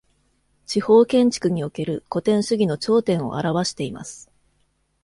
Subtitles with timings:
[0.65, 4.31] 地方建築における古典主義の頂点を表しています。